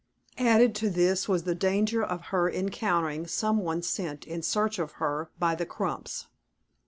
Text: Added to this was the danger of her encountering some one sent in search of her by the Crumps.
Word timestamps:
Added 0.39 0.73
to 0.77 0.89
this 0.89 1.29
was 1.29 1.43
the 1.43 1.53
danger 1.53 2.03
of 2.03 2.21
her 2.33 2.49
encountering 2.49 3.27
some 3.27 3.59
one 3.59 3.83
sent 3.83 4.25
in 4.25 4.41
search 4.41 4.79
of 4.79 4.93
her 4.93 5.29
by 5.37 5.53
the 5.53 5.67
Crumps. 5.67 6.25